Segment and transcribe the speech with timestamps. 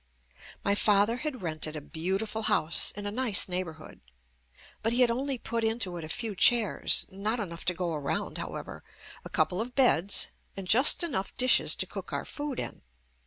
[0.63, 4.01] My father had rented a beautiful house in a nice neighborhood,
[4.81, 8.39] but he had only put into it a few chairs (not enough to go round,
[8.39, 8.83] however),
[9.23, 10.25] a couple of beds
[10.57, 12.81] and just enough dishes to cook our food in.